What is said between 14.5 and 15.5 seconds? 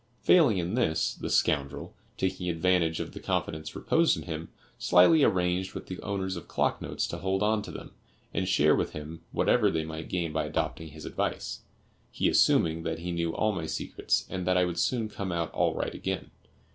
I would soon come